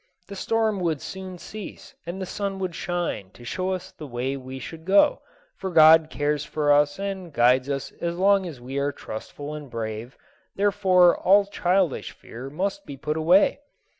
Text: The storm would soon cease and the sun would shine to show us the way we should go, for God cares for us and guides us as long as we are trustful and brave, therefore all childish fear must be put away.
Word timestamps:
The 0.29 0.35
storm 0.35 0.79
would 0.79 0.99
soon 0.99 1.37
cease 1.37 1.93
and 2.07 2.19
the 2.19 2.25
sun 2.25 2.57
would 2.57 2.73
shine 2.73 3.29
to 3.37 3.43
show 3.45 3.69
us 3.71 3.91
the 3.91 4.07
way 4.07 4.35
we 4.35 4.57
should 4.57 4.83
go, 4.83 5.21
for 5.57 5.69
God 5.69 6.07
cares 6.09 6.43
for 6.43 6.73
us 6.73 6.97
and 6.97 7.31
guides 7.31 7.69
us 7.69 7.91
as 8.01 8.17
long 8.17 8.47
as 8.47 8.59
we 8.59 8.79
are 8.79 8.91
trustful 8.91 9.53
and 9.53 9.69
brave, 9.69 10.17
therefore 10.55 11.15
all 11.19 11.45
childish 11.45 12.13
fear 12.13 12.49
must 12.49 12.83
be 12.87 12.97
put 12.97 13.15
away. 13.15 13.59